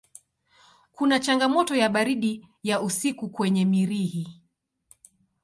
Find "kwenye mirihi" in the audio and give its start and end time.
3.29-4.41